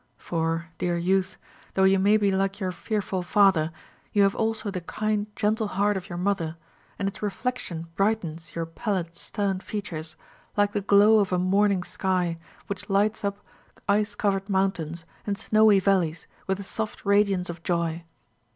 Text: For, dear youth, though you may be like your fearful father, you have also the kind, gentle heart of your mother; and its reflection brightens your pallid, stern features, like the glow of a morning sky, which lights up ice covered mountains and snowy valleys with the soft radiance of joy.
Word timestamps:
For, 0.17 0.69
dear 0.79 0.97
youth, 0.97 1.37
though 1.75 1.83
you 1.83 1.99
may 1.99 2.17
be 2.17 2.31
like 2.31 2.59
your 2.59 2.71
fearful 2.71 3.21
father, 3.21 3.71
you 4.11 4.23
have 4.23 4.33
also 4.33 4.71
the 4.71 4.81
kind, 4.81 5.27
gentle 5.35 5.67
heart 5.67 5.95
of 5.95 6.09
your 6.09 6.17
mother; 6.17 6.57
and 6.97 7.07
its 7.07 7.21
reflection 7.21 7.85
brightens 7.95 8.55
your 8.55 8.65
pallid, 8.65 9.13
stern 9.15 9.59
features, 9.59 10.15
like 10.57 10.71
the 10.71 10.81
glow 10.81 11.19
of 11.19 11.31
a 11.31 11.37
morning 11.37 11.83
sky, 11.83 12.39
which 12.65 12.89
lights 12.89 13.23
up 13.23 13.45
ice 13.87 14.15
covered 14.15 14.49
mountains 14.49 15.05
and 15.27 15.37
snowy 15.37 15.79
valleys 15.79 16.25
with 16.47 16.57
the 16.57 16.63
soft 16.63 17.05
radiance 17.05 17.47
of 17.47 17.61
joy. 17.61 18.03